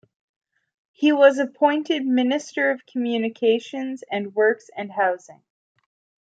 [0.93, 5.43] He was appointed Minister of Communications and Works and Housing.